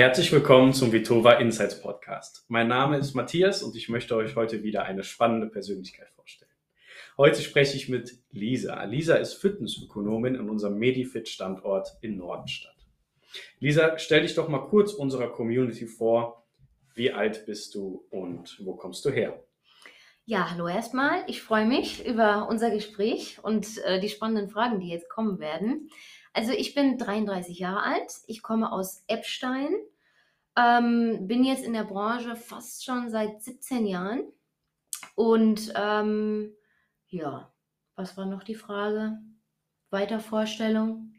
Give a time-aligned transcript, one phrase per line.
[0.00, 2.46] Herzlich willkommen zum Vitova Insights Podcast.
[2.48, 6.50] Mein Name ist Matthias und ich möchte euch heute wieder eine spannende Persönlichkeit vorstellen.
[7.18, 8.82] Heute spreche ich mit Lisa.
[8.84, 12.76] Lisa ist Fitnessökonomin in unserem Medifit-Standort in Nordenstadt.
[13.58, 16.46] Lisa, stell dich doch mal kurz unserer Community vor.
[16.94, 19.44] Wie alt bist du und wo kommst du her?
[20.24, 21.24] Ja, hallo erstmal.
[21.26, 25.90] Ich freue mich über unser Gespräch und äh, die spannenden Fragen, die jetzt kommen werden.
[26.32, 28.10] Also ich bin 33 Jahre alt.
[28.28, 29.68] Ich komme aus Eppstein.
[30.56, 34.24] Ähm, bin jetzt in der Branche fast schon seit 17 Jahren.
[35.14, 36.54] Und ähm,
[37.08, 37.52] ja,
[37.96, 39.18] was war noch die Frage?
[39.90, 41.14] Weitervorstellung?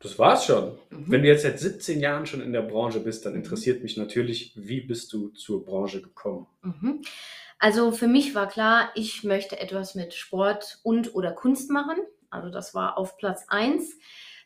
[0.00, 0.78] Das war's schon.
[0.90, 1.04] Mhm.
[1.08, 3.40] Wenn du jetzt seit 17 Jahren schon in der Branche bist, dann mhm.
[3.40, 6.46] interessiert mich natürlich, wie bist du zur Branche gekommen?
[6.62, 7.02] Mhm.
[7.58, 11.98] Also für mich war klar, ich möchte etwas mit Sport und oder Kunst machen.
[12.30, 13.98] Also das war auf Platz 1.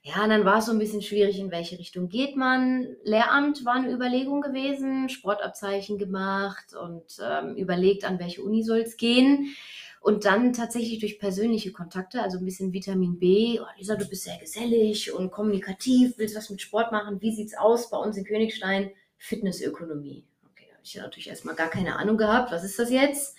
[0.04, 2.96] Ja, und dann war es so ein bisschen schwierig, in welche Richtung geht man.
[3.04, 8.96] Lehramt war eine Überlegung gewesen, Sportabzeichen gemacht und ähm, überlegt, an welche Uni soll es
[8.96, 9.54] gehen.
[10.00, 13.60] Und dann tatsächlich durch persönliche Kontakte, also ein bisschen Vitamin B.
[13.60, 17.20] Oh, Lisa, du bist sehr gesellig und kommunikativ, willst was mit Sport machen.
[17.20, 18.90] Wie sieht's aus bei uns in Königstein?
[19.18, 20.24] Fitnessökonomie.
[20.50, 22.50] Okay, habe ich ja natürlich erstmal gar keine Ahnung gehabt.
[22.50, 23.36] Was ist das jetzt?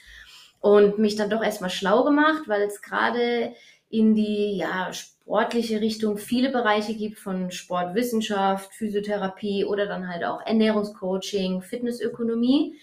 [0.61, 3.53] Und mich dann doch erstmal schlau gemacht, weil es gerade
[3.89, 4.92] in die ja,
[5.23, 12.77] sportliche Richtung viele Bereiche gibt von Sportwissenschaft, Physiotherapie oder dann halt auch Ernährungscoaching, Fitnessökonomie.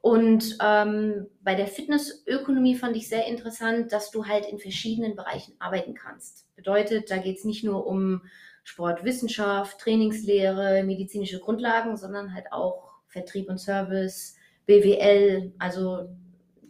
[0.00, 5.54] Und ähm, bei der Fitnessökonomie fand ich sehr interessant, dass du halt in verschiedenen Bereichen
[5.58, 6.46] arbeiten kannst.
[6.54, 8.22] Bedeutet, da geht es nicht nur um
[8.64, 14.36] Sportwissenschaft, Trainingslehre, medizinische Grundlagen, sondern halt auch Vertrieb und Service,
[14.66, 16.08] BWL, also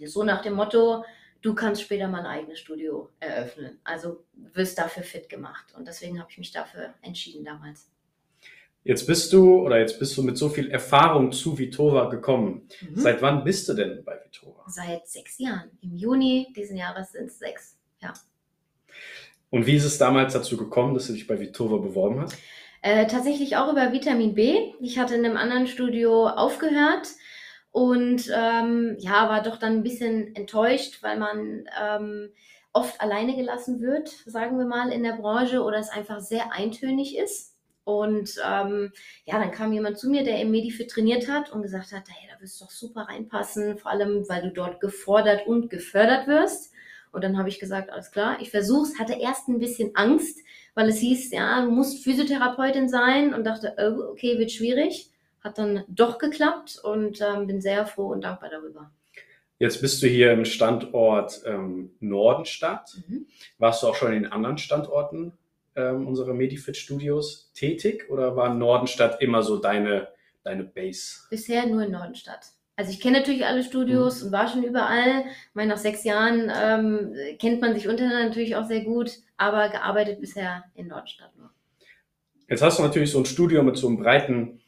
[0.04, 1.04] so nach dem Motto,
[1.42, 3.78] du kannst später mal ein eigenes Studio eröffnen.
[3.84, 5.74] Also wirst dafür fit gemacht.
[5.76, 7.90] Und deswegen habe ich mich dafür entschieden damals.
[8.84, 12.68] Jetzt bist du oder jetzt bist du mit so viel Erfahrung zu Vitova gekommen.
[12.80, 12.96] Mhm.
[12.96, 14.64] Seit wann bist du denn bei Vitova?
[14.66, 15.70] Seit sechs Jahren.
[15.82, 17.78] Im Juni diesen Jahres sind es sechs.
[18.00, 18.12] Ja.
[19.50, 22.36] Und wie ist es damals dazu gekommen, dass du dich bei Vitova beworben hast?
[22.80, 24.72] Äh, tatsächlich auch über Vitamin B.
[24.80, 27.06] Ich hatte in einem anderen Studio aufgehört
[27.72, 32.30] und ähm, ja, war doch dann ein bisschen enttäuscht, weil man ähm,
[32.74, 37.16] oft alleine gelassen wird, sagen wir mal, in der Branche oder es einfach sehr eintönig
[37.16, 37.56] ist.
[37.84, 38.92] Und ähm,
[39.24, 42.28] ja, dann kam jemand zu mir, der im Medifit trainiert hat und gesagt hat, hey,
[42.32, 46.72] da wirst du doch super reinpassen, vor allem, weil du dort gefordert und gefördert wirst.
[47.10, 50.38] Und dann habe ich gesagt, alles klar, ich versuch's, hatte erst ein bisschen Angst,
[50.74, 55.11] weil es hieß, ja, du musst Physiotherapeutin sein und dachte, oh, okay, wird schwierig.
[55.42, 58.90] Hat dann doch geklappt und ähm, bin sehr froh und dankbar darüber.
[59.58, 62.96] Jetzt bist du hier im Standort ähm, Nordenstadt.
[63.06, 63.26] Mhm.
[63.58, 65.32] Warst du auch schon in anderen Standorten
[65.76, 70.08] ähm, unserer Medifit-Studios tätig oder war Nordenstadt immer so deine,
[70.42, 71.20] deine Base?
[71.30, 72.46] Bisher nur in Nordenstadt.
[72.74, 74.26] Also ich kenne natürlich alle Studios mhm.
[74.26, 75.26] und war schon überall.
[75.26, 79.68] Ich meine, nach sechs Jahren ähm, kennt man sich untereinander natürlich auch sehr gut, aber
[79.68, 81.50] gearbeitet bisher in Nordenstadt nur.
[82.48, 84.60] Jetzt hast du natürlich so ein Studio mit so einem breiten,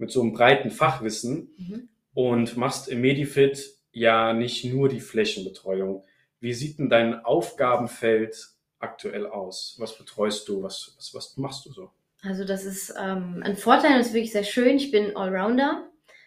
[0.00, 1.88] mit so einem breiten Fachwissen mhm.
[2.14, 6.04] und machst im Medifit ja nicht nur die Flächenbetreuung.
[6.40, 9.76] Wie sieht denn dein Aufgabenfeld aktuell aus?
[9.78, 10.62] Was betreust du?
[10.62, 11.90] Was, was, was machst du so?
[12.22, 14.76] Also das ist ähm, ein Vorteil, das ist wirklich sehr schön.
[14.76, 15.86] Ich bin Allrounder.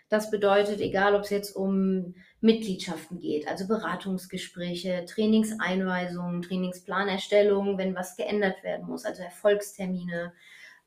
[0.09, 8.15] Das bedeutet, egal ob es jetzt um Mitgliedschaften geht, also Beratungsgespräche, Trainingseinweisungen, Trainingsplanerstellung, wenn was
[8.15, 10.33] geändert werden muss, also Erfolgstermine,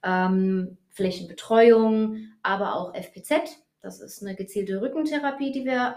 [0.04, 3.58] ähm, Flächenbetreuung, aber auch FPZ.
[3.80, 5.96] Das ist eine gezielte Rückentherapie, die wir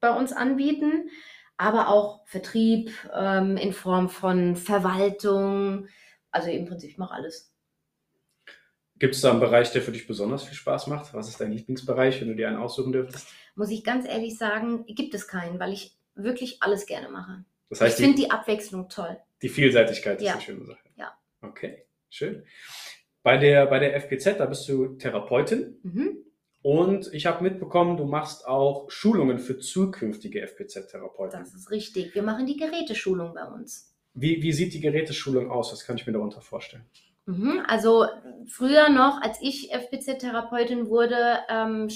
[0.00, 1.10] bei uns anbieten
[1.56, 5.88] aber auch Vertrieb ähm, in Form von Verwaltung.
[6.30, 7.52] Also im Prinzip, ich mache alles.
[8.98, 11.14] Gibt es da einen Bereich, der für dich besonders viel Spaß macht?
[11.14, 13.28] Was ist dein Lieblingsbereich, wenn du dir einen aussuchen dürftest?
[13.54, 17.44] Muss ich ganz ehrlich sagen, gibt es keinen, weil ich wirklich alles gerne mache.
[17.70, 19.16] Das heißt, ich finde die Abwechslung toll.
[19.42, 20.34] Die Vielseitigkeit ist ja.
[20.34, 20.88] eine schöne Sache.
[20.96, 21.12] Ja.
[21.40, 22.44] Okay, schön.
[23.24, 25.78] Bei der, bei der FPZ, da bist du Therapeutin.
[25.82, 26.18] Mhm.
[26.60, 31.40] Und ich habe mitbekommen, du machst auch Schulungen für zukünftige FPZ-Therapeuten.
[31.40, 32.14] Das ist richtig.
[32.14, 33.94] Wir machen die Geräteschulung bei uns.
[34.12, 35.72] Wie, wie sieht die Geräteschulung aus?
[35.72, 36.84] Was kann ich mir darunter vorstellen?
[37.24, 38.06] Mhm, also
[38.46, 41.88] früher noch, als ich FPZ-Therapeutin wurde, ähm,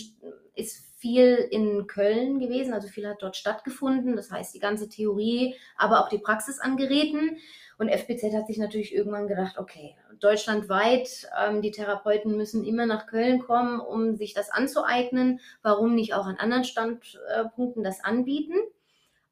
[0.54, 4.16] ist viel in Köln gewesen, also viel hat dort stattgefunden.
[4.16, 7.38] Das heißt, die ganze Theorie, aber auch die Praxis an Geräten.
[7.78, 13.06] Und FPZ hat sich natürlich irgendwann gedacht, okay, deutschlandweit, ähm, die Therapeuten müssen immer nach
[13.06, 15.40] Köln kommen, um sich das anzueignen.
[15.62, 18.56] Warum nicht auch an anderen Standpunkten das anbieten?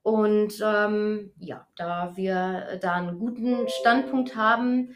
[0.03, 4.95] Und ähm, ja, da wir da einen guten Standpunkt haben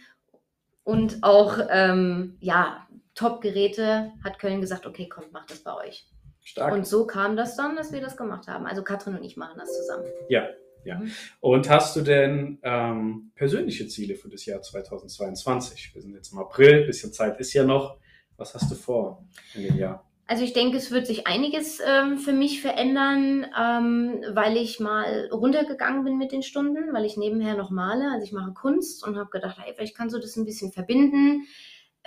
[0.84, 2.86] und auch ähm, ja,
[3.16, 6.06] Top-Geräte, hat Köln gesagt, okay, kommt, macht das bei euch.
[6.50, 6.72] Stark.
[6.72, 8.66] Und so kam das dann, dass wir das gemacht haben.
[8.66, 10.04] Also Katrin und ich machen das zusammen.
[10.28, 10.48] Ja,
[10.84, 10.98] ja.
[10.98, 11.12] Mhm.
[11.38, 15.94] Und hast du denn ähm, persönliche Ziele für das Jahr 2022?
[15.94, 17.98] Wir sind jetzt im April, bisschen Zeit ist ja noch.
[18.36, 19.24] Was hast du vor
[19.54, 20.04] in dem Jahr?
[20.26, 25.28] Also ich denke, es wird sich einiges ähm, für mich verändern, ähm, weil ich mal
[25.32, 28.10] runtergegangen bin mit den Stunden, weil ich nebenher noch male.
[28.12, 31.46] Also ich mache Kunst und habe gedacht, hey, vielleicht kannst du das ein bisschen verbinden.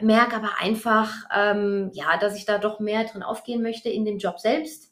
[0.02, 4.18] Merke aber einfach, ähm, ja, dass ich da doch mehr drin aufgehen möchte in dem
[4.18, 4.92] Job selbst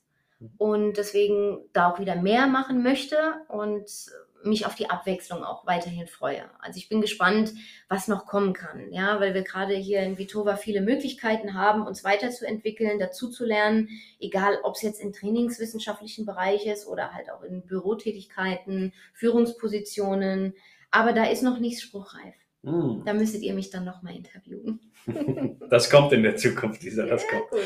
[0.58, 3.18] und deswegen da auch wieder mehr machen möchte
[3.48, 3.90] und
[4.44, 6.44] mich auf die Abwechslung auch weiterhin freue.
[6.60, 7.54] Also ich bin gespannt,
[7.90, 12.04] was noch kommen kann, ja, weil wir gerade hier in Vitova viele Möglichkeiten haben, uns
[12.04, 13.90] weiterzuentwickeln, dazuzulernen,
[14.20, 20.56] egal ob es jetzt im trainingswissenschaftlichen Bereich ist oder halt auch in Bürotätigkeiten, Führungspositionen,
[20.90, 22.36] aber da ist noch nichts spruchreif.
[22.64, 23.02] Hm.
[23.06, 24.80] Da müsstet ihr mich dann nochmal interviewen.
[25.72, 27.50] Das kommt in der Zukunft, Lisa, das kommt.
[27.50, 27.62] gut.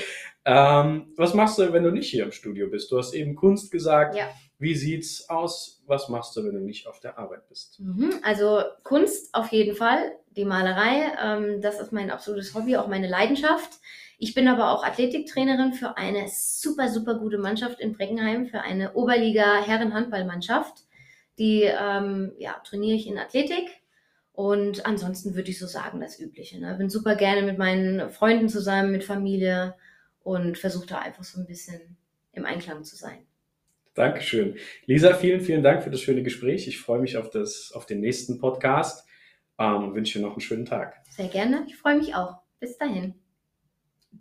[0.46, 2.92] Ähm, was machst du, wenn du nicht hier im Studio bist?
[2.92, 4.16] Du hast eben Kunst gesagt.
[4.16, 4.30] Ja.
[4.60, 5.82] Wie sieht's aus?
[5.88, 7.80] Was machst du, wenn du nicht auf der Arbeit bist?
[7.80, 12.88] Mhm, Also Kunst auf jeden Fall, die Malerei, ähm, das ist mein absolutes Hobby, auch
[12.88, 13.72] meine Leidenschaft.
[14.18, 18.94] Ich bin aber auch Athletiktrainerin für eine super, super gute Mannschaft in Breckenheim, für eine
[18.94, 20.84] Oberliga Herrenhandballmannschaft.
[21.38, 23.68] Die ähm, ja, trainiere ich in Athletik.
[24.36, 26.60] Und ansonsten würde ich so sagen, das Übliche.
[26.60, 26.76] Ne?
[26.78, 29.76] Bin super gerne mit meinen Freunden zusammen, mit Familie
[30.24, 31.98] und versuche da einfach so ein bisschen
[32.34, 33.26] im Einklang zu sein.
[33.94, 34.58] Dankeschön.
[34.88, 36.68] Lisa, vielen, vielen Dank für das schöne Gespräch.
[36.68, 39.08] Ich freue mich auf, das, auf den nächsten Podcast
[39.58, 41.02] ähm, und wünsche dir noch einen schönen Tag.
[41.10, 41.64] Sehr gerne.
[41.68, 42.40] Ich freue mich auch.
[42.60, 43.16] Bis dahin.